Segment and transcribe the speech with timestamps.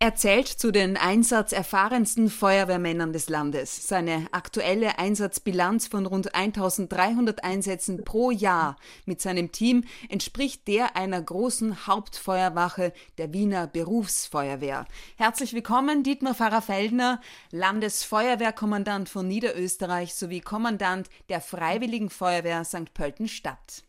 [0.00, 3.88] Er zählt zu den einsatzerfahrensten Feuerwehrmännern des Landes.
[3.88, 8.76] Seine aktuelle Einsatzbilanz von rund 1300 Einsätzen pro Jahr
[9.06, 14.84] mit seinem Team entspricht der einer großen Hauptfeuerwache der Wiener Berufsfeuerwehr.
[15.16, 17.20] Herzlich willkommen, Dietmar Pfarrer-Feldner,
[17.50, 22.94] Landesfeuerwehrkommandant von Niederösterreich sowie Kommandant der Freiwilligen Feuerwehr St.
[22.94, 23.82] Pölten-Stadt.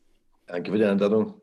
[0.48, 1.40] Danke für die Einladung.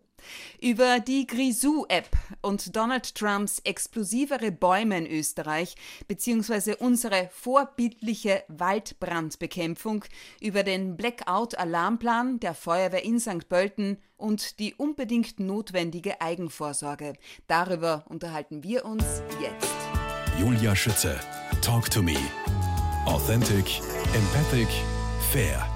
[0.61, 2.09] Über die Grisou-App
[2.43, 5.75] und Donald Trumps explosivere Bäume in Österreich
[6.09, 10.05] beziehungsweise unsere vorbildliche Waldbrandbekämpfung,
[10.41, 13.49] über den Blackout-Alarmplan der Feuerwehr in St.
[13.49, 17.15] Pölten und die unbedingt notwendige Eigenvorsorge.
[17.47, 19.05] Darüber unterhalten wir uns
[19.41, 19.75] jetzt.
[20.39, 21.19] Julia Schütze,
[21.63, 22.17] Talk to Me.
[23.07, 23.81] Authentic,
[24.15, 24.69] empathic,
[25.31, 25.76] fair.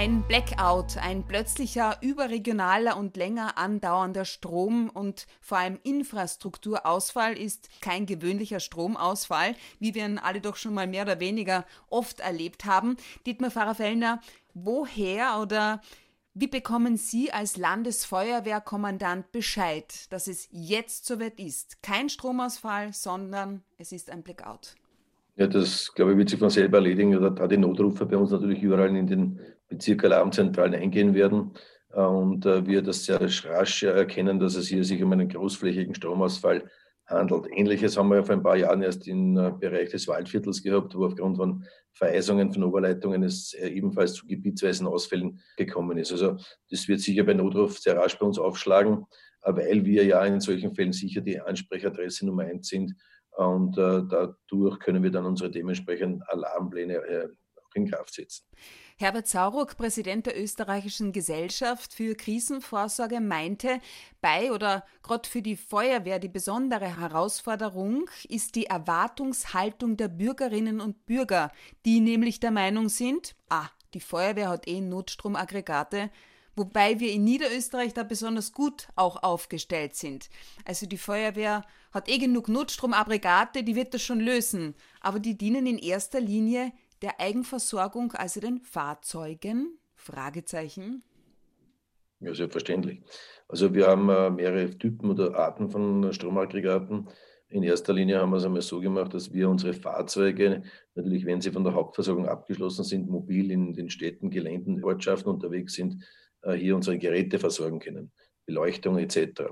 [0.00, 8.06] Ein Blackout, ein plötzlicher, überregionaler und länger andauernder Strom- und vor allem Infrastrukturausfall ist kein
[8.06, 12.96] gewöhnlicher Stromausfall, wie wir ihn alle doch schon mal mehr oder weniger oft erlebt haben.
[13.26, 14.22] Dietmar Pfarrer-Fellner,
[14.54, 15.82] woher oder
[16.32, 21.82] wie bekommen Sie als Landesfeuerwehrkommandant Bescheid, dass es jetzt soweit ist?
[21.82, 24.76] Kein Stromausfall, sondern es ist ein Blackout.
[25.40, 27.18] Ja, das, glaube ich, wird sich von selber erledigen.
[27.34, 31.52] Da die Notrufe bei uns natürlich überall in den Bezirkalarmzentralen eingehen werden
[31.94, 35.94] äh, und äh, wir das sehr rasch erkennen, dass es hier sich um einen großflächigen
[35.94, 36.68] Stromausfall
[37.06, 37.46] handelt.
[37.54, 41.06] Ähnliches haben wir vor ein paar Jahren erst im äh, Bereich des Waldviertels gehabt, wo
[41.06, 46.12] aufgrund von Vereisungen von Oberleitungen es ebenfalls zu gebietsweisen Ausfällen gekommen ist.
[46.12, 46.36] Also
[46.68, 49.06] das wird sicher bei Notruf sehr rasch bei uns aufschlagen,
[49.40, 52.94] weil wir ja in solchen Fällen sicher die Ansprechadresse Nummer eins sind
[53.46, 58.44] und äh, dadurch können wir dann unsere dementsprechenden Alarmpläne äh, auch in Kraft setzen.
[58.98, 63.80] Herbert Sauruck, Präsident der Österreichischen Gesellschaft für Krisenvorsorge, meinte,
[64.20, 71.06] bei oder gerade für die Feuerwehr die besondere Herausforderung ist die Erwartungshaltung der Bürgerinnen und
[71.06, 71.50] Bürger,
[71.86, 76.10] die nämlich der Meinung sind, ah, die Feuerwehr hat eh Notstromaggregate,
[76.54, 80.28] wobei wir in Niederösterreich da besonders gut auch aufgestellt sind.
[80.66, 85.66] Also die Feuerwehr hat eh genug Notstromaggregate, die wird das schon lösen, aber die dienen
[85.66, 89.78] in erster Linie der Eigenversorgung, also den Fahrzeugen?
[89.94, 91.02] Fragezeichen.
[92.20, 93.00] Ja, selbstverständlich.
[93.48, 97.08] Also wir haben äh, mehrere Typen oder Arten von Stromaggregaten.
[97.48, 100.62] In erster Linie haben wir es einmal so gemacht, dass wir unsere Fahrzeuge,
[100.94, 105.74] natürlich wenn sie von der Hauptversorgung abgeschlossen sind, mobil in den Städten, Geländen, Ortschaften unterwegs
[105.74, 106.04] sind,
[106.42, 108.12] äh, hier unsere Geräte versorgen können,
[108.46, 109.42] Beleuchtung etc.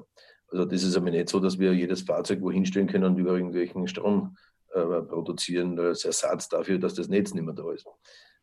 [0.50, 3.32] Also das ist aber nicht so, dass wir jedes Fahrzeug wohin stellen können und über
[3.32, 4.36] irgendwelchen Strom
[4.72, 7.86] äh, produzieren als Ersatz dafür, dass das Netz nicht mehr da ist.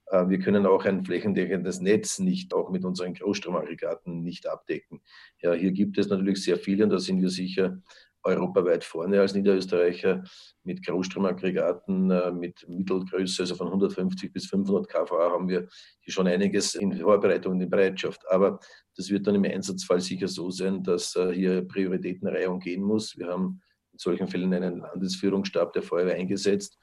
[0.08, 5.02] Äh, wir können auch ein flächendeckendes Netz nicht, auch mit unseren Großstromaggregaten nicht abdecken.
[5.42, 7.82] Ja, hier gibt es natürlich sehr viele und da sind wir sicher
[8.26, 10.24] europaweit vorne als Niederösterreicher
[10.64, 15.68] mit Großstromaggregaten äh, mit Mittelgröße, also von 150 bis 500 kVA haben wir
[16.02, 18.22] hier schon einiges in Vorbereitung und in Bereitschaft.
[18.30, 18.60] Aber
[18.98, 23.18] das wird dann im Einsatzfall sicher so sein, dass hier Prioritätenreihung gehen muss.
[23.18, 23.62] Wir haben
[23.96, 26.78] in solchen Fällen einen Landesführungsstab der Feuerwehr eingesetzt.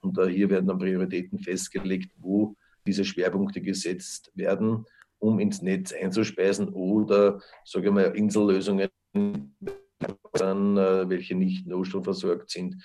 [0.00, 4.84] Und äh, hier werden dann Prioritäten festgelegt, wo diese Schwerpunkte gesetzt werden,
[5.18, 8.88] um ins Netz einzuspeisen oder, sage ich mal, Insellösungen
[10.32, 12.76] dann, äh, welche nicht notstromversorgt sind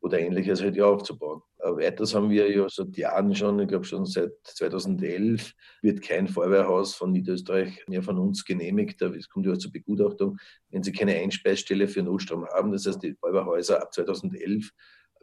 [0.00, 1.42] oder ähnliches halt ja aufzubauen.
[1.58, 6.94] Weiters haben wir ja seit Jahren schon, ich glaube schon seit 2011, wird kein Feuerwehrhaus
[6.94, 9.00] von Niederösterreich mehr von uns genehmigt.
[9.00, 10.38] Es kommt ja zur Begutachtung,
[10.70, 12.72] wenn sie keine Einspeisstelle für Notstrom haben.
[12.72, 14.70] Das heißt, die Feuerwehrhäuser ab 2011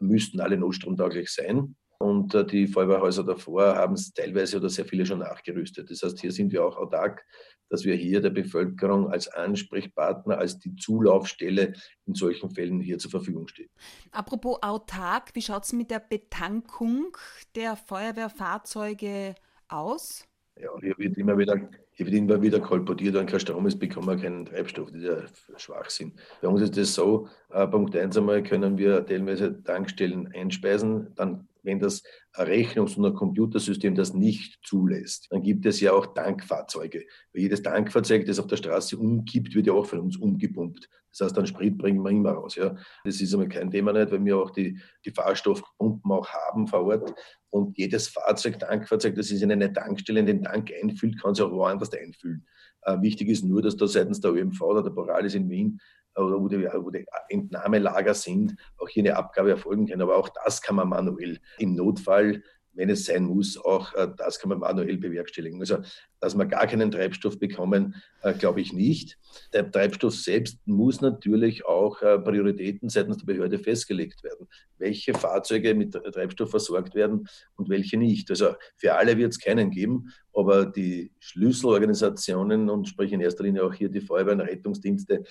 [0.00, 1.76] müssten alle notstromtauglich sein.
[2.02, 5.90] Und äh, die Feuerwehrhäuser davor haben es teilweise oder sehr viele schon nachgerüstet.
[5.90, 7.26] Das heißt, hier sind wir auch autark,
[7.68, 11.74] dass wir hier der Bevölkerung als Ansprechpartner, als die Zulaufstelle
[12.06, 13.68] in solchen Fällen hier zur Verfügung stehen.
[14.12, 17.14] Apropos autark, wie schaut es mit der Betankung
[17.54, 19.34] der Feuerwehrfahrzeuge
[19.68, 20.26] aus?
[20.58, 21.68] Ja, hier wird immer wieder,
[22.00, 24.90] hier wird immer wieder kolportiert, wenn kein Strom ist, bekommen wir keinen Treibstoff.
[24.90, 25.06] Das ist
[25.50, 26.14] ja Schwachsinn.
[26.40, 31.46] Bei uns ist das so, äh, Punkt eins einmal können wir teilweise Tankstellen einspeisen, dann
[31.62, 32.02] wenn das
[32.34, 37.04] Rechnungs- und ein Computersystem das nicht zulässt, dann gibt es ja auch Tankfahrzeuge.
[37.34, 40.88] Weil jedes Tankfahrzeug, das auf der Straße umkippt, wird ja auch von uns umgepumpt.
[41.10, 42.54] Das heißt, dann Sprit bringen wir immer raus.
[42.54, 42.76] Ja.
[43.04, 46.84] Das ist einmal kein Thema nicht, weil wir auch die, die Fahrstoffpumpen auch haben vor
[46.84, 47.12] Ort.
[47.50, 51.44] Und jedes Fahrzeug, Tankfahrzeug, das ist in eine Tankstelle in den Tank einfüllt, kann sich
[51.44, 52.46] auch woanders einfüllen.
[52.82, 55.80] Äh, wichtig ist nur, dass da seitens der ÖMV oder der Boralis in Wien
[56.16, 60.00] oder wo die, wo die Entnahmelager sind, auch hier eine Abgabe erfolgen kann.
[60.00, 62.42] Aber auch das kann man manuell im Notfall
[62.80, 65.60] wenn es sein muss, auch äh, das kann man manuell bewerkstelligen.
[65.60, 65.78] Also,
[66.18, 69.18] dass wir gar keinen Treibstoff bekommen, äh, glaube ich nicht.
[69.52, 74.48] Der Treibstoff selbst muss natürlich auch äh, Prioritäten seitens der Behörde festgelegt werden.
[74.78, 78.30] Welche Fahrzeuge mit Treibstoff versorgt werden und welche nicht.
[78.30, 83.62] Also für alle wird es keinen geben, aber die Schlüsselorganisationen und sprich in erster Linie
[83.62, 85.24] auch hier die Feuerwehren, Rettungsdienste,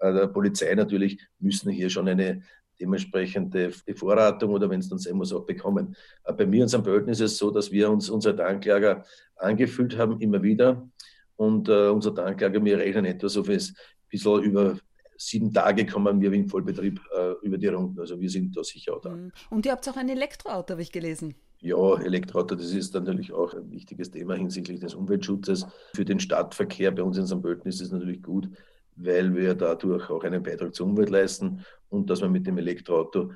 [0.00, 2.42] der Polizei natürlich, müssen hier schon eine
[2.80, 5.96] dementsprechende Bevorratung oder wenn es dann sein muss, auch bekommen.
[6.24, 6.82] Bei mir und St.
[6.82, 9.04] Pölten ist es so, dass wir uns unser Tanklager
[9.36, 10.88] angefüllt haben, immer wieder.
[11.36, 14.76] Und äh, unser Tanklager, wir rechnen etwa so ein bisschen über
[15.16, 17.98] sieben Tage kommen wir in Vollbetrieb äh, über die Runden.
[18.00, 19.10] Also wir sind da sicher auch da.
[19.10, 19.32] Mhm.
[19.50, 21.34] Und ihr habt auch ein Elektroauto, habe ich gelesen.
[21.60, 25.66] Ja, Elektroauto, das ist natürlich auch ein wichtiges Thema hinsichtlich des Umweltschutzes.
[25.94, 27.40] Für den Stadtverkehr bei uns in St.
[27.40, 28.48] Pölten ist es natürlich gut,
[28.96, 33.32] weil wir dadurch auch einen Beitrag zur Umwelt leisten und dass wir mit dem Elektroauto,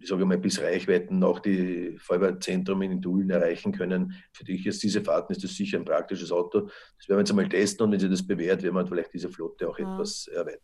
[0.00, 4.14] ich sage mal, bis Reichweiten auch die Feuerwehrzentrum in Dulen erreichen können.
[4.32, 6.62] Für dich ist diese Fahrten ist das sicher ein praktisches Auto.
[6.62, 9.30] Das werden wir jetzt einmal testen und wenn sich das bewährt, werden wir vielleicht diese
[9.30, 9.94] Flotte auch ja.
[9.94, 10.60] etwas erweitern.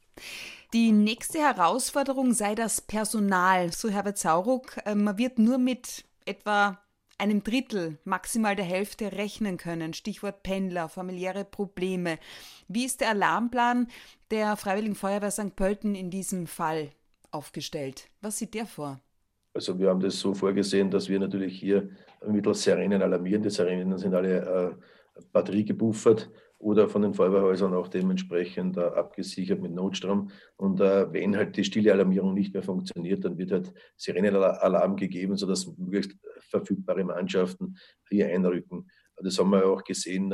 [0.72, 4.78] Die nächste Herausforderung sei das Personal, so Herbert Sauruck.
[4.84, 6.80] Ähm, man wird nur mit etwa
[7.18, 9.94] einem Drittel, maximal der Hälfte rechnen können.
[9.94, 12.18] Stichwort Pendler, familiäre Probleme.
[12.66, 13.88] Wie ist der Alarmplan
[14.32, 15.54] der Freiwilligen Feuerwehr St.
[15.54, 16.90] Pölten in diesem Fall
[17.34, 18.08] aufgestellt?
[18.20, 19.00] Was sieht der vor?
[19.52, 21.88] Also wir haben das so vorgesehen, dass wir natürlich hier
[22.26, 23.42] mittels Sirenen alarmieren.
[23.42, 24.76] Die Sirenen sind alle
[25.16, 30.30] äh, batteriegebuffert oder von den Feuerwehrhäusern auch dementsprechend äh, abgesichert mit Notstrom.
[30.56, 35.36] Und äh, wenn halt die stille Alarmierung nicht mehr funktioniert, dann wird halt Sirenenalarm gegeben,
[35.36, 36.16] sodass möglichst
[36.48, 37.76] verfügbare Mannschaften
[38.08, 38.88] hier einrücken.
[39.16, 40.32] Das haben wir auch gesehen.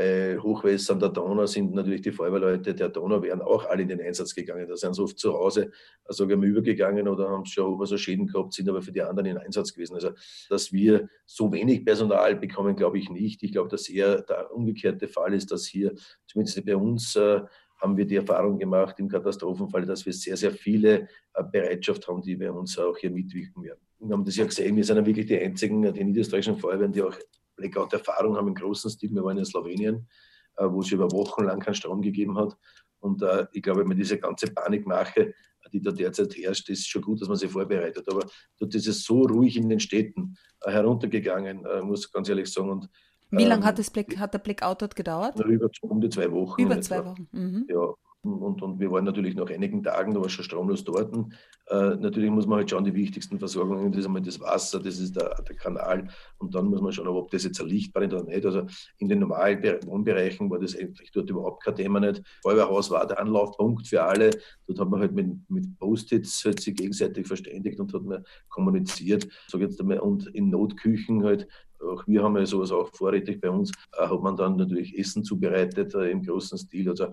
[0.00, 3.88] Äh, bei Hochwässern der Donau sind natürlich die Feuerwehrleute der Donau wären auch alle in
[3.88, 4.66] den Einsatz gegangen.
[4.68, 5.70] Da sind sie oft zu Hause
[6.08, 9.38] sage ich übergegangen oder haben schon so Schäden gehabt, sind aber für die anderen in
[9.38, 9.94] Einsatz gewesen.
[9.94, 10.10] Also,
[10.48, 13.42] dass wir so wenig Personal bekommen, glaube ich nicht.
[13.42, 15.94] Ich glaube, dass eher der umgekehrte Fall ist, dass hier,
[16.26, 17.40] zumindest bei uns, äh,
[17.78, 22.20] haben wir die Erfahrung gemacht im Katastrophenfall, dass wir sehr, sehr viele äh, Bereitschaft haben,
[22.22, 23.80] die bei uns auch hier mitwirken werden.
[24.00, 27.02] Wir haben das ja gesehen, wir sind ja wirklich die einzigen, die niederösterreichischen Feuerwehren, die
[27.02, 27.16] auch
[27.60, 29.10] Blackout-Erfahrung haben im großen Stil.
[29.12, 30.08] Wir waren in Slowenien,
[30.56, 32.56] äh, wo es über Wochen lang keinen Strom gegeben hat.
[33.00, 35.34] Und äh, ich glaube, wenn man diese ganze Panikmache,
[35.72, 38.08] die da derzeit herrscht, ist schon gut, dass man sie vorbereitet.
[38.08, 38.26] Aber
[38.58, 42.70] dort ist es so ruhig in den Städten äh, heruntergegangen, muss ich ganz ehrlich sagen.
[42.70, 42.88] Und,
[43.30, 45.38] Wie lange ähm, hat, hat der Blackout dort gedauert?
[45.40, 46.62] Über um die zwei Wochen.
[46.62, 47.28] Über zwei Wochen.
[47.32, 47.66] Mhm.
[47.68, 51.14] Ja, und, und wir waren natürlich nach einigen Tagen, da war schon stromlos dort.
[51.68, 54.98] Äh, natürlich muss man halt schauen, die wichtigsten Versorgungen, das ist einmal das Wasser, das
[54.98, 56.06] ist der, der Kanal.
[56.38, 58.44] Und dann muss man schauen, ob das jetzt ein Licht brennt oder nicht.
[58.44, 58.66] Also
[58.98, 62.22] in den normalen Wohnbereichen war das eigentlich dort überhaupt kein Thema nicht.
[62.42, 64.30] Feuerwehrhaus war der Anlaufpunkt für alle.
[64.66, 69.26] Dort hat man halt mit, mit Post-its halt sich gegenseitig verständigt und hat man kommuniziert.
[69.48, 71.48] So jetzt einmal, und in Notküchen halt
[71.82, 75.24] auch wir haben ja sowas auch vorrätig bei uns, äh, hat man dann natürlich Essen
[75.24, 76.90] zubereitet äh, im großen Stil.
[76.90, 77.06] Also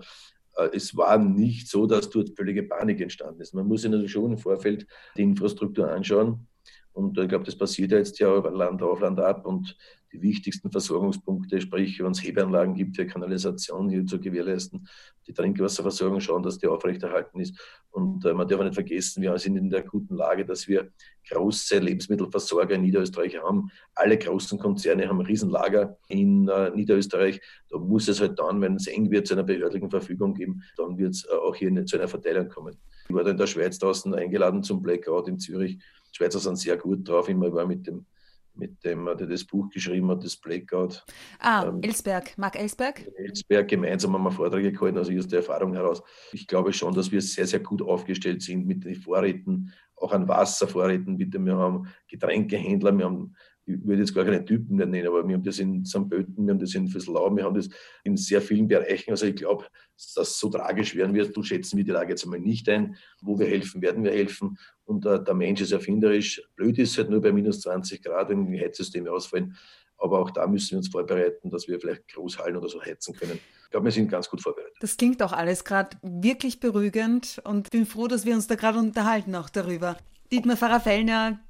[0.72, 3.54] es war nicht so, dass dort völlige Panik entstanden ist.
[3.54, 6.46] Man muss sich natürlich schon im Vorfeld die Infrastruktur anschauen.
[6.92, 9.46] Und ich glaube, das passiert jetzt ja Land auf, Land ab.
[9.46, 9.76] Und
[10.12, 14.88] die wichtigsten Versorgungspunkte, sprich, wenn es Hebeanlagen gibt für Kanalisation hier zu gewährleisten,
[15.26, 17.58] die Trinkwasserversorgung schauen, dass die aufrechterhalten ist.
[17.90, 20.90] Und äh, man darf nicht vergessen, wir sind in der guten Lage, dass wir
[21.28, 23.70] große Lebensmittelversorger in Niederösterreich haben.
[23.94, 27.40] Alle großen Konzerne haben Riesenlager in äh, Niederösterreich.
[27.68, 30.96] Da muss es halt dann, wenn es eng wird, zu einer behördlichen Verfügung geben, dann
[30.96, 32.76] wird es äh, auch hier zu einer Verteilung kommen.
[33.08, 35.76] Ich war da in der Schweiz draußen eingeladen zum Blackout in Zürich.
[35.76, 37.28] Die Schweizer sind sehr gut drauf.
[37.28, 38.06] Ich war mit dem
[38.58, 41.04] mit dem, der das Buch geschrieben hat, das Blackout.
[41.38, 43.06] Ah, ähm, Ellsberg, Marc Ellsberg?
[43.16, 46.02] Ellsberg, gemeinsam haben wir Vorträge gehalten, also aus der Erfahrung heraus.
[46.32, 50.28] Ich glaube schon, dass wir sehr, sehr gut aufgestellt sind mit den Vorräten, auch an
[50.28, 51.16] Wasservorräten.
[51.16, 53.34] Bitte, wir haben Getränkehändler, wir haben
[53.68, 56.08] ich würde jetzt gar keine Typen nennen, aber wir haben das in St.
[56.08, 57.68] Pölten, wir haben das in Fürslau, wir haben das
[58.02, 59.10] in sehr vielen Bereichen.
[59.10, 62.24] Also ich glaube, dass das so tragisch werden wird, du schätzen wir die Lage jetzt
[62.24, 62.96] einmal nicht ein.
[63.20, 64.58] Wo wir helfen, werden wir helfen.
[64.84, 66.42] Und äh, der Mensch ist erfinderisch.
[66.56, 69.56] Blöd ist halt nur bei minus 20 Grad, wenn die Heizsysteme ausfallen.
[69.98, 73.38] Aber auch da müssen wir uns vorbereiten, dass wir vielleicht Großhallen oder so heizen können.
[73.64, 74.76] Ich glaube, wir sind ganz gut vorbereitet.
[74.80, 78.78] Das klingt auch alles gerade wirklich beruhigend und bin froh, dass wir uns da gerade
[78.78, 79.98] unterhalten auch darüber.
[80.30, 81.40] Dietmar Pfarrer-Fellner,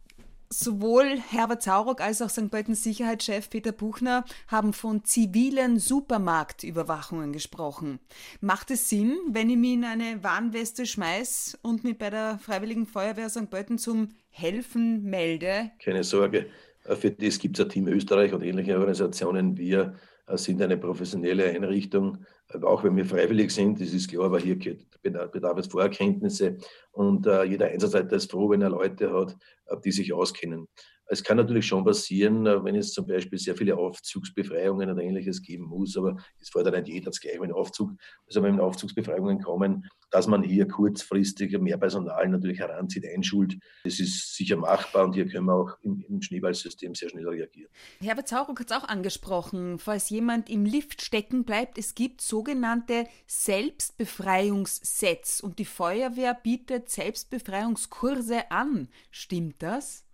[0.51, 2.51] Sowohl Herbert Sauruck als auch St.
[2.51, 7.99] Pöltens Sicherheitschef Peter Buchner haben von zivilen Supermarktüberwachungen gesprochen.
[8.41, 12.87] Macht es Sinn, wenn ich mich in eine Warnweste schmeiß und mich bei der Freiwilligen
[12.87, 13.51] Feuerwehr St.
[13.51, 15.71] Pölten zum Helfen melde?
[15.85, 16.47] Keine Sorge,
[16.83, 19.59] für das gibt es ein Team Österreich und ähnliche Organisationen.
[19.59, 19.97] Wir
[20.35, 22.25] sind eine professionelle Einrichtung,
[22.63, 24.59] auch wenn wir freiwillig sind, das ist klar, aber hier
[25.03, 26.59] bedarf es Vorerkenntnisse
[26.93, 29.37] und äh, jeder Einsatzleiter ist froh, wenn er Leute hat,
[29.67, 30.69] äh, die sich auskennen.
[31.11, 35.43] Es kann natürlich schon passieren, äh, wenn es zum Beispiel sehr viele Aufzugsbefreiungen oder ähnliches
[35.43, 37.93] geben muss, aber es fordert nicht jeder das gleiche mit Aufzug.
[38.27, 44.37] Also wenn Aufzugsbefreiungen kommen, dass man hier kurzfristig mehr Personal natürlich heranzieht, einschult, das ist
[44.37, 47.71] sicher machbar und hier können wir auch im, im Schneeballsystem sehr schnell reagieren.
[48.01, 53.07] Herbert Sauruck hat es auch angesprochen, falls jemand im Lift stecken bleibt, es gibt sogenannte
[53.27, 58.89] Selbstbefreiungssets und die Feuerwehr bietet Selbstbefreiungskurse an.
[59.11, 60.08] Stimmt das?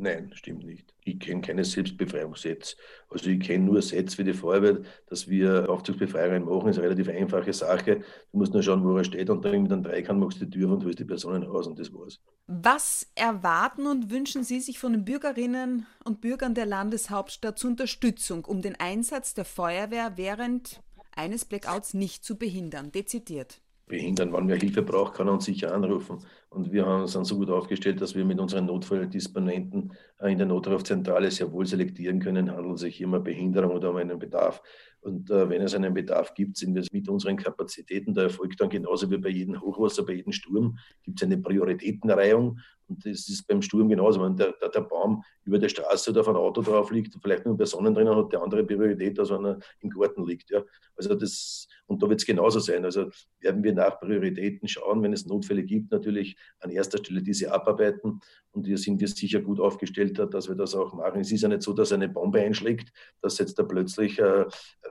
[0.00, 0.94] Nein, stimmt nicht.
[1.04, 2.76] Ich kenne keine Selbstbefreiungssets.
[3.10, 7.08] Also ich kenne nur Sets wie die Feuerwehr, dass wir Aufzugsbefreiungen machen, ist eine relativ
[7.08, 8.02] einfache Sache.
[8.30, 10.56] Du musst nur schauen, wo er steht und dann mit einem Dreikant machst du die
[10.56, 12.20] Tür und holst die Personen raus und das war's.
[12.46, 18.44] Was erwarten und wünschen Sie sich von den Bürgerinnen und Bürgern der Landeshauptstadt zur Unterstützung,
[18.44, 20.80] um den Einsatz der Feuerwehr während
[21.16, 22.92] eines Blackouts nicht zu behindern?
[22.92, 24.32] Dezidiert behindern.
[24.32, 26.18] Wenn wer Hilfe braucht, kann er uns sicher anrufen.
[26.50, 30.46] Und wir haben, sind so gut aufgestellt, dass wir mit unseren Notfalldisponenten äh, in der
[30.46, 34.18] Notrufzentrale sehr wohl selektieren können, handelt es sich hier um eine Behinderung oder um einen
[34.18, 34.62] Bedarf.
[35.00, 38.70] Und äh, wenn es einen Bedarf gibt, sind wir mit unseren Kapazitäten, der erfolgt dann
[38.70, 42.58] genauso wie bei jedem Hochwasser, bei jedem Sturm, gibt es eine Prioritätenreihung.
[42.88, 44.22] Und das ist beim Sturm genauso.
[44.22, 47.44] Wenn der, der, der, Baum über der Straße oder auf ein Auto drauf liegt vielleicht
[47.44, 50.50] nur Personen drinnen hat, der andere Priorität, als wenn er im Garten liegt.
[50.50, 50.62] Ja.
[50.96, 52.84] Also das, und da wird es genauso sein.
[52.84, 57.52] Also werden wir nach Prioritäten schauen, wenn es Notfälle gibt, natürlich an erster Stelle diese
[57.52, 58.20] abarbeiten.
[58.52, 61.20] Und hier sind wir sicher gut aufgestellt, dass wir das auch machen.
[61.20, 64.46] Es ist ja nicht so, dass eine Bombe einschlägt, dass jetzt da plötzlich äh,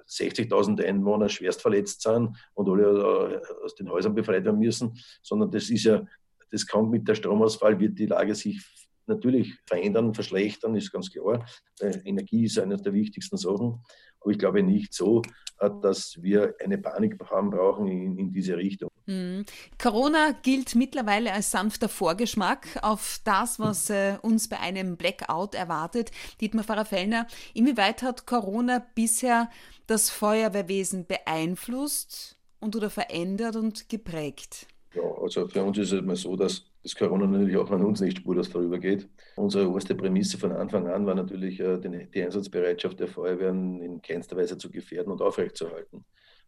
[0.07, 5.51] 60.000 Einwohner schwerst verletzt sind und alle äh, aus den Häusern befreit werden müssen, sondern
[5.51, 6.05] das ist ja
[6.51, 8.61] das kann mit der Stromausfall, wird die Lage sich
[9.05, 11.45] natürlich verändern, verschlechtern, ist ganz klar.
[11.79, 13.81] Energie ist eine der wichtigsten Sachen.
[14.19, 15.21] Aber ich glaube nicht so,
[15.59, 18.89] äh, dass wir eine Panik haben brauchen in diese Richtung.
[19.07, 19.45] Mhm.
[19.81, 26.11] Corona gilt mittlerweile als sanfter Vorgeschmack auf das, was äh, uns bei einem Blackout erwartet.
[26.41, 29.49] Dietmar Pfarrer-Fellner, inwieweit hat Corona bisher
[29.87, 34.67] das Feuerwehrwesen beeinflusst und oder verändert und geprägt?
[34.93, 38.01] Ja, also für uns ist es mal so, dass das Corona natürlich auch an uns
[38.01, 39.07] nicht spurlos vorübergeht.
[39.37, 44.35] Unsere erste Prämisse von Anfang an war natürlich, äh, die Einsatzbereitschaft der Feuerwehren in keinster
[44.35, 46.03] Weise zu gefährden und aufrechtzuerhalten.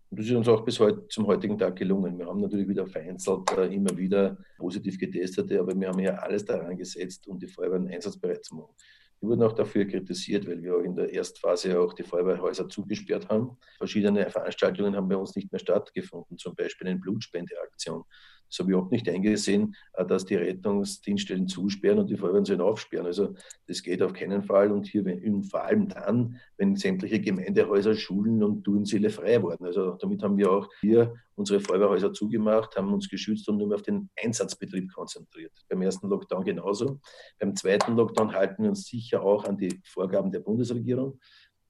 [0.10, 2.18] Und das ist uns auch bis heute, zum heutigen Tag gelungen.
[2.18, 6.44] Wir haben natürlich wieder vereinzelt äh, immer wieder positiv getestete, aber wir haben ja alles
[6.46, 8.74] daran gesetzt, um die Feuerwehren einsatzbereit zu machen.
[9.22, 13.28] Wir wurden auch dafür kritisiert, weil wir auch in der Erstphase auch die Feuerwehrhäuser zugesperrt
[13.30, 13.58] haben.
[13.78, 18.04] Verschiedene Veranstaltungen haben bei uns nicht mehr stattgefunden, zum Beispiel eine Blutspendeaktion.
[18.50, 22.62] Das habe ich auch nicht eingesehen, äh, dass die Rettungsdienststellen zusperren und die Feuerwehren sollen
[22.62, 23.06] aufsperren.
[23.06, 23.36] Also
[23.68, 28.44] das geht auf keinen Fall und hier und vor allem dann, wenn sämtliche Gemeindehäuser, Schulen
[28.44, 29.66] und Turnsäle frei wurden.
[29.66, 33.76] Also damit haben wir auch hier unsere Feuerwehrhäuser zugemacht, haben uns geschützt und nur mehr
[33.76, 35.54] auf den Einsatzbetrieb konzentriert.
[35.70, 37.00] Beim ersten Lockdown genauso.
[37.40, 41.20] Beim zweiten Lockdown halten wir uns sicher auch an die Vorgaben der Bundesregierung.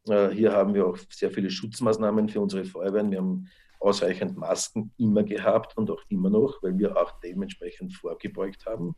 [0.08, 3.12] Äh, hier haben wir auch sehr viele Schutzmaßnahmen für unsere Feuerwehren.
[3.12, 3.48] Wir haben
[3.80, 8.96] ausreichend Masken immer gehabt und auch immer noch, weil wir auch dementsprechend vorgebeugt haben.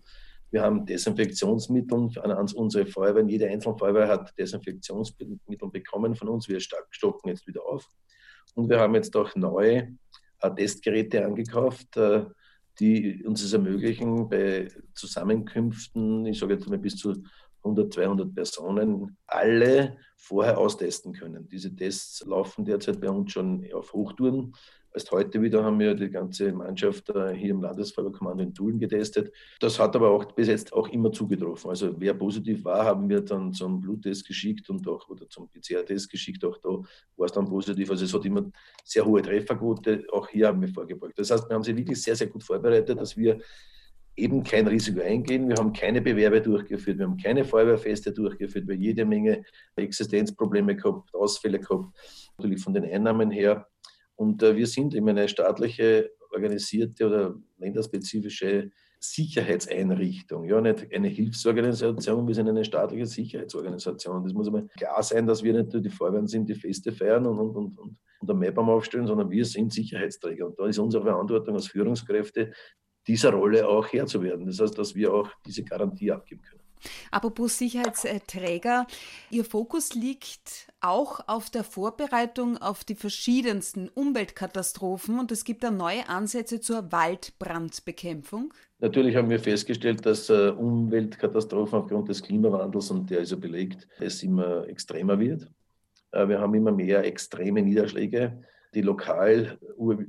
[0.50, 3.30] Wir haben Desinfektionsmittel an unsere Feuerwehren.
[3.30, 6.50] Jede einzelne Feuerwehr hat Desinfektionsmittel bekommen von uns.
[6.50, 7.88] Wir stocken jetzt wieder auf.
[8.56, 9.96] Und wir haben jetzt auch neue
[10.42, 12.26] äh, Testgeräte angekauft, äh,
[12.80, 17.24] die uns es ermöglichen, bei Zusammenkünften, ich sage jetzt mal bis zu
[17.64, 21.48] 100, 200 Personen alle vorher austesten können.
[21.50, 24.54] Diese Tests laufen derzeit bei uns schon auf Hochtouren.
[24.94, 29.34] Erst heute wieder haben wir die ganze Mannschaft äh, hier im Landesfeuerwehrkommando in Tulln getestet.
[29.62, 31.70] Das hat aber auch bis jetzt auch immer zugetroffen.
[31.70, 36.10] Also wer positiv war, haben wir dann zum Bluttest geschickt und auch oder zum PCR-Test
[36.10, 36.44] geschickt.
[36.44, 36.70] Auch da
[37.16, 37.90] war es dann positiv.
[37.90, 38.52] Also es hat immer
[38.84, 40.06] sehr hohe Trefferquote.
[40.12, 41.18] Auch hier haben wir vorgebeugt.
[41.18, 43.40] Das heißt, wir haben sie wirklich sehr, sehr gut vorbereitet, dass wir
[44.22, 45.50] eben kein Risiko eingehen.
[45.50, 49.44] Wir haben keine Bewerbe durchgeführt, wir haben keine Feuerwehrfeste durchgeführt, wir haben jede Menge
[49.76, 51.96] Existenzprobleme gehabt, Ausfälle gehabt,
[52.38, 53.68] natürlich von den Einnahmen her.
[54.16, 58.72] Und äh, wir sind eben eine staatliche, organisierte oder länderspezifische
[59.04, 64.24] Sicherheitseinrichtung, ja, nicht eine Hilfsorganisation, wir sind eine staatliche Sicherheitsorganisation.
[64.24, 67.26] Das muss aber klar sein, dass wir nicht nur die Feuerwehren sind, die Feste feiern
[67.26, 70.46] und, und, und, und, und am Mapbaum aufstellen, sondern wir sind Sicherheitsträger.
[70.46, 72.52] Und da ist unsere Verantwortung als Führungskräfte,
[73.08, 74.46] dieser Rolle auch Herr zu werden.
[74.46, 76.62] Das heißt, dass wir auch diese Garantie abgeben können.
[77.12, 78.88] Apropos Sicherheitsträger,
[79.30, 85.70] Ihr Fokus liegt auch auf der Vorbereitung auf die verschiedensten Umweltkatastrophen und es gibt da
[85.70, 88.54] neue Ansätze zur Waldbrandbekämpfung.
[88.80, 93.88] Natürlich haben wir festgestellt, dass äh, Umweltkatastrophen aufgrund des Klimawandels, und der ist ja belegt,
[94.00, 95.48] es immer extremer wird.
[96.12, 99.60] Äh, wir haben immer mehr extreme Niederschläge die lokal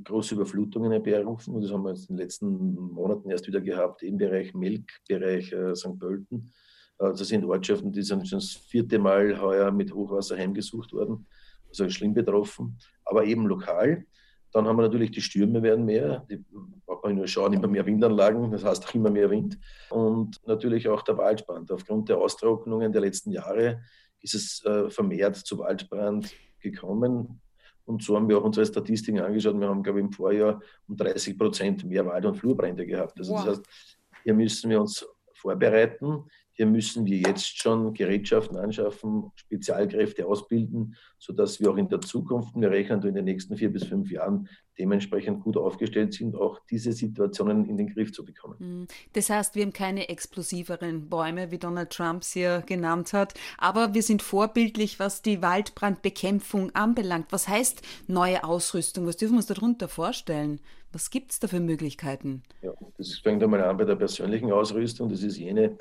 [0.03, 1.59] große Überflutungen herbeirufen.
[1.61, 5.75] Das haben wir in den letzten Monaten erst wieder gehabt im Bereich Melk, Bereich äh,
[5.75, 5.99] St.
[5.99, 6.51] Pölten.
[6.97, 11.25] Das sind Ortschaften, die sind schon das vierte Mal heuer mit Hochwasser heimgesucht worden,
[11.67, 14.05] also schlimm betroffen, aber eben lokal.
[14.53, 16.45] Dann haben wir natürlich die Stürme werden mehr, die
[16.85, 19.57] braucht man nur schauen, immer mehr Windanlagen, das heißt auch immer mehr Wind.
[19.89, 21.71] Und natürlich auch der Waldbrand.
[21.71, 23.81] Aufgrund der Austrocknungen der letzten Jahre
[24.21, 27.41] ist es äh, vermehrt zu Waldbrand gekommen.
[27.85, 29.59] Und so haben wir auch unsere Statistiken angeschaut.
[29.59, 33.17] Wir haben, glaube ich, im Vorjahr um 30 Prozent mehr Wald- und Flurbrände gehabt.
[33.19, 33.45] Also wow.
[33.45, 33.67] das heißt,
[34.23, 36.23] hier müssen wir uns vorbereiten.
[36.55, 42.55] Hier müssen wir jetzt schon Gerätschaften anschaffen, Spezialkräfte ausbilden, sodass wir auch in der Zukunft,
[42.55, 46.91] wir rechnen in den nächsten vier bis fünf Jahren, dementsprechend gut aufgestellt sind, auch diese
[46.91, 48.59] Situationen in den Griff zu bekommen.
[48.59, 48.87] Hm.
[49.13, 53.95] Das heißt, wir haben keine explosiveren Bäume, wie Donald Trump sie ja genannt hat, aber
[53.95, 57.27] wir sind vorbildlich, was die Waldbrandbekämpfung anbelangt.
[57.31, 59.07] Was heißt neue Ausrüstung?
[59.07, 60.59] Was dürfen wir uns darunter vorstellen?
[60.91, 62.43] Was gibt es da für Möglichkeiten?
[62.61, 65.09] Ja, das fängt einmal an bei der persönlichen Ausrüstung.
[65.09, 65.77] Das ist jene,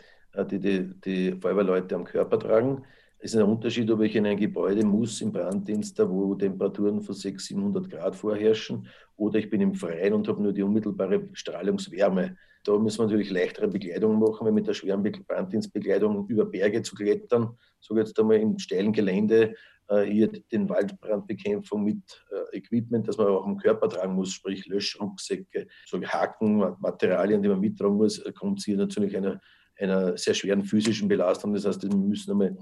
[0.50, 2.84] die die, die Feuerwehrleute am Körper tragen.
[3.18, 7.14] Es ist ein Unterschied, ob ich in ein Gebäude muss, im Branddienst, wo Temperaturen von
[7.14, 12.36] 600, 700 Grad vorherrschen, oder ich bin im Freien und habe nur die unmittelbare Strahlungswärme.
[12.64, 16.96] Da müssen wir natürlich leichtere Bekleidung machen, weil mit der schweren Branddienstbekleidung über Berge zu
[16.96, 19.54] klettern, so jetzt einmal im steilen Gelände,
[19.88, 24.66] äh, hier den Waldbrandbekämpfung mit äh, Equipment, das man auch am Körper tragen muss, sprich
[24.66, 29.40] Löschrucksäcke, so Haken, Materialien, die man mittragen muss, äh, kommt hier natürlich einer
[29.79, 31.55] einer sehr schweren physischen Belastung.
[31.55, 32.57] Das heißt, wir müssen einmal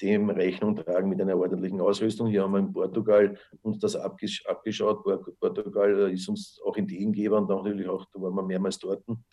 [0.00, 2.26] dem Rechnung tragen mit einer ordentlichen Ausrüstung.
[2.26, 5.02] Hier haben wir in Portugal uns das abgesch abgeschaut.
[5.40, 9.24] Portugal ist uns auch Ideengeber und natürlich auch, da waren wir mehrmals dort, haben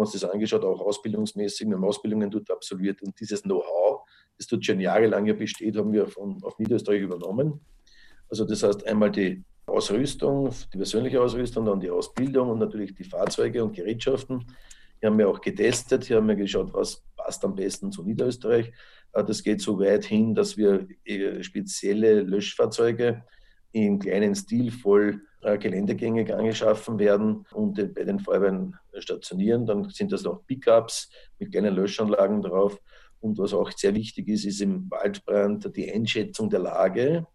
[0.00, 1.68] uns das angeschaut, auch ausbildungsmäßig.
[1.68, 4.02] Wir haben Ausbildungen dort absolviert und dieses Know-how,
[4.36, 7.60] das dort schon jahrelang ja besteht, haben wir von, auf Niederösterreich übernommen.
[8.28, 13.04] Also das heißt einmal die Ausrüstung, die persönliche Ausrüstung, dann die Ausbildung und natürlich die
[13.04, 14.44] Fahrzeuge und Gerätschaften.
[15.02, 18.72] Hier haben wir auch getestet, hier haben wir geschaut, was passt am besten zu Niederösterreich.
[19.12, 23.24] Äh, das geht so weit hin, dass wir äh, spezielle Löschfahrzeuge
[23.72, 29.66] im kleinen Stil voll äh, geländegängig angeschaffen werden und bei den Feuerwehren stationieren.
[29.66, 32.80] Dann sind das noch Pickups mit kleinen Löschanlagen drauf.
[33.18, 37.26] Und was auch sehr wichtig ist, ist im Waldbrand die Einschätzung der Lage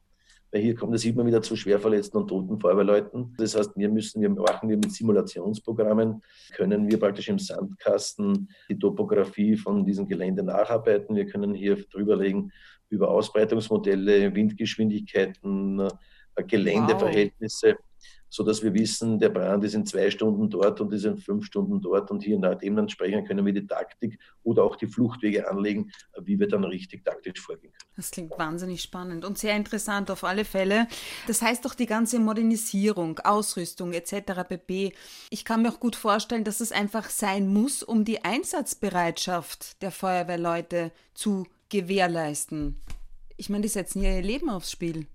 [0.52, 3.36] weil hier kommt es immer wieder zu schwerverletzten und toten Feuerwehrleuten.
[3.38, 6.22] Das heißt, wir müssen, wir machen wir mit Simulationsprogrammen,
[6.56, 11.16] können wir praktisch im Sandkasten die Topografie von diesem Gelände nacharbeiten.
[11.16, 12.52] Wir können hier drüberlegen
[12.90, 15.82] über Ausbreitungsmodelle, Windgeschwindigkeiten,
[16.36, 17.72] äh, Geländeverhältnisse.
[17.72, 17.78] Wow
[18.30, 21.82] sodass wir wissen, der Brand ist in zwei Stunden dort und ist in fünf Stunden
[21.82, 25.92] dort und hier nach dem entsprechend können wir die Taktik oder auch die Fluchtwege anlegen,
[26.22, 27.92] wie wir dann richtig taktisch vorgehen können.
[27.96, 30.88] Das klingt wahnsinnig spannend und sehr interessant auf alle Fälle.
[31.28, 34.44] Das heißt doch die ganze Modernisierung, Ausrüstung etc.
[34.48, 34.94] pp.
[35.30, 39.92] Ich kann mir auch gut vorstellen, dass es einfach sein muss, um die Einsatzbereitschaft der
[39.92, 42.82] Feuerwehrleute zu gewährleisten.
[43.36, 45.08] Ich meine, die setzen ja ihr Leben aufs Spiel.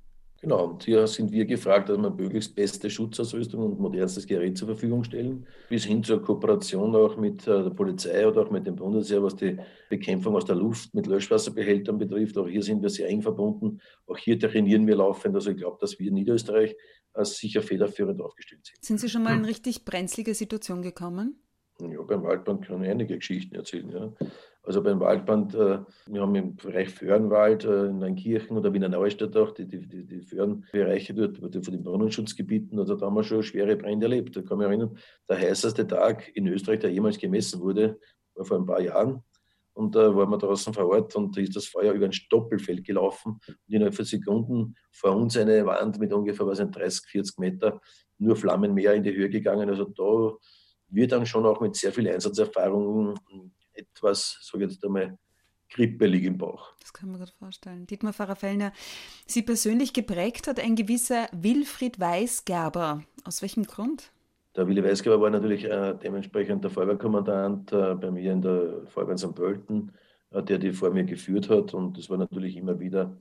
[0.43, 4.67] Genau, und hier sind wir gefragt, dass wir möglichst beste Schutzausrüstung und modernstes Gerät zur
[4.67, 8.75] Verfügung stellen, bis hin zur Kooperation auch mit äh, der Polizei oder auch mit dem
[8.75, 9.57] Bundesheer, was die
[9.89, 12.37] Bekämpfung aus der Luft mit Löschwasserbehältern betrifft.
[12.37, 13.81] Auch hier sind wir sehr eng verbunden.
[14.09, 15.37] Auch hier trainieren wir laufend.
[15.37, 16.75] Also ich glaube, dass wir in Niederösterreich
[17.15, 18.85] als sicher federführend aufgestellt sind.
[18.85, 21.37] Sind Sie schon mal in richtig brenzlige Situation gekommen?
[21.79, 23.91] Ja, beim Waldbrand kann ich einige Geschichten erzählen.
[23.91, 24.13] Ja.
[24.65, 29.37] Also beim Waldbrand, äh, wir haben im Bereich Föhrenwald äh, in Neunkirchen oder Wiener Neustadt
[29.37, 33.75] auch die, die, die, Föhrenbereiche dort von den Brunnenschutzgebieten, also da haben wir schon schwere
[33.75, 34.37] Brände erlebt.
[34.37, 34.97] Da kann mich erinnern,
[35.29, 37.99] der heißeste Tag in Österreich, der jemals gemessen wurde,
[38.35, 39.25] war vor ein paar Jahren.
[39.75, 42.85] Und da waren wir draußen vor Ort und da ist das Feuer über ein Stoppelfeld
[42.85, 43.41] gelaufen.
[43.47, 47.81] Und innerhalb von Sekunden vor uns eine Wand mit ungefähr was, 30, 40 Meter,
[48.19, 49.69] nur Flammenmeer in die Höhe gegangen.
[49.71, 50.37] Also da
[50.89, 53.15] wird dann schon auch mit sehr viel Einsatzerfahrung
[53.95, 55.19] etwas, sage ich jetzt einmal,
[55.69, 56.73] kribbelig im Bauch.
[56.81, 57.87] Das kann man gut vorstellen.
[57.87, 58.73] Dietmar Pfarrer-Fellner,
[59.27, 63.03] Sie persönlich geprägt hat ein gewisser Wilfried Weisgerber.
[63.25, 64.13] Aus welchem Grund?
[64.55, 69.13] Der Willi Weisgerber war natürlich äh, dementsprechend der Feuerwehrkommandant äh, bei mir in der Feuerwehr
[69.13, 69.35] in St.
[69.35, 69.93] Pölten,
[70.31, 71.73] äh, der die vor mir geführt hat.
[71.73, 73.17] Und das war natürlich immer wieder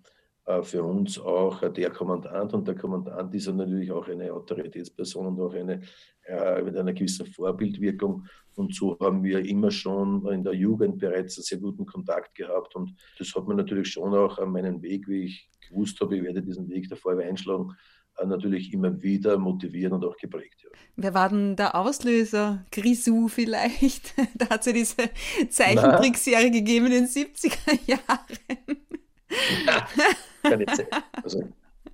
[0.64, 2.54] für uns auch der Kommandant.
[2.54, 5.82] Und der Kommandant ist natürlich auch eine Autoritätsperson und auch eine
[6.28, 8.26] äh, mit einer gewissen Vorbildwirkung.
[8.56, 12.76] Und so haben wir immer schon in der Jugend bereits einen sehr guten Kontakt gehabt.
[12.76, 16.24] Und das hat man natürlich schon auch an meinen Weg, wie ich gewusst habe, ich
[16.24, 17.76] werde diesen Weg Feuerwehr einschlagen,
[18.18, 20.62] äh, natürlich immer wieder motivieren und auch geprägt.
[20.64, 20.70] Ja.
[20.96, 22.66] Wer war denn der Auslöser?
[22.72, 24.14] Grisou vielleicht?
[24.36, 28.78] da hat es ja diese Zeichentrickserie gegeben in den 70er Jahren.
[30.44, 30.88] Keine, Ze
[31.24, 31.44] also,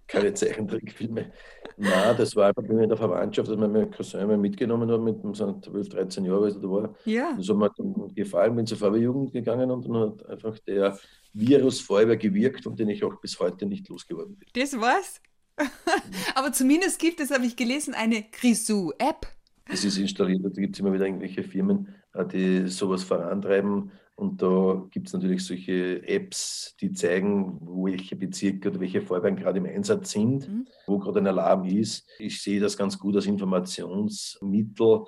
[0.07, 1.31] keine Zeichentrickfilme.
[1.75, 5.35] Nein, das war einfach in der Verwandtschaft, dass man meinen Cousin einmal mitgenommen hat, mit
[5.35, 6.95] so 12, 13 Jahren, als er da war.
[7.05, 7.33] Ja.
[7.37, 10.97] Das hat mir dann gefallen, bin zur Feuerwehrjugend gegangen und dann hat einfach der
[11.33, 14.49] Virus Feuerwehr gewirkt, von dem ich auch bis heute nicht losgeworden bin.
[14.53, 15.21] Das war's.
[16.35, 19.27] Aber zumindest gibt es, habe ich gelesen, eine Grisou-App.
[19.69, 23.91] Das ist installiert, da gibt es immer wieder irgendwelche Firmen, äh, die sowas vorantreiben.
[24.17, 29.59] Und da gibt es natürlich solche Apps, die zeigen, welche Bezirke oder welche Feuerwehren gerade
[29.59, 30.67] im Einsatz sind, mhm.
[30.87, 32.09] wo gerade ein Alarm ist.
[32.17, 35.03] Ich sehe das ganz gut als Informationsmittel,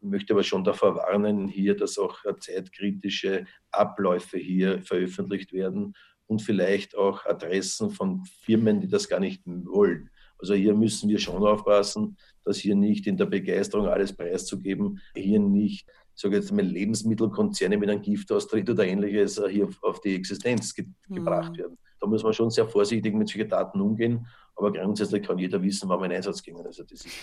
[0.00, 5.94] möchte aber schon davor warnen, hier, dass auch zeitkritische Abläufe hier veröffentlicht werden
[6.26, 10.10] und vielleicht auch Adressen von Firmen, die das gar nicht wollen.
[10.38, 15.38] Also hier müssen wir schon aufpassen, dass hier nicht in der Begeisterung alles preiszugeben, hier
[15.38, 20.14] nicht, ich sage jetzt mal, Lebensmittelkonzerne mit einem Giftaustritt oder ähnliches äh, hier auf die
[20.14, 21.14] Existenz ge mhm.
[21.14, 21.78] gebracht werden.
[22.00, 25.88] Da muss man schon sehr vorsichtig mit solchen Daten umgehen, aber grundsätzlich kann jeder wissen,
[25.88, 26.56] wann man in Einsatz ging.
[26.56, 27.14] Also das ist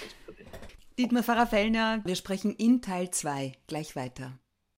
[1.00, 4.40] Dietmar Pfarrer-Fellner, wir sprechen in Teil 2 gleich weiter.